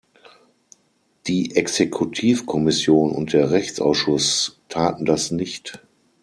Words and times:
Die 1.27 1.55
Exekutivkommission 1.55 3.11
und 3.11 3.33
der 3.33 3.51
Rechtsausschuss 3.51 4.59
taten 4.67 5.05
das 5.05 5.29
nicht. 5.29 5.79